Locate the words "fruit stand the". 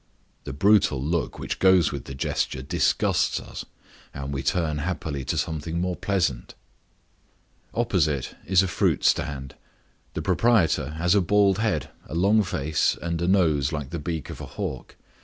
8.67-10.23